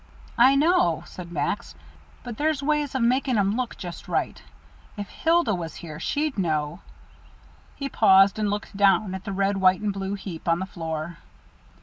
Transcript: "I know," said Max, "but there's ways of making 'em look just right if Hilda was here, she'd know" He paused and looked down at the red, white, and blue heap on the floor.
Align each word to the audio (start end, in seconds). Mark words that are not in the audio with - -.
"I 0.39 0.55
know," 0.55 1.03
said 1.05 1.31
Max, 1.31 1.75
"but 2.23 2.35
there's 2.39 2.63
ways 2.63 2.95
of 2.95 3.03
making 3.03 3.37
'em 3.37 3.55
look 3.55 3.77
just 3.77 4.07
right 4.07 4.41
if 4.97 5.07
Hilda 5.11 5.53
was 5.53 5.75
here, 5.75 5.99
she'd 5.99 6.39
know" 6.39 6.79
He 7.75 7.87
paused 7.87 8.39
and 8.39 8.49
looked 8.49 8.75
down 8.75 9.13
at 9.13 9.25
the 9.25 9.31
red, 9.31 9.57
white, 9.57 9.79
and 9.79 9.93
blue 9.93 10.15
heap 10.15 10.47
on 10.47 10.57
the 10.57 10.65
floor. 10.65 11.17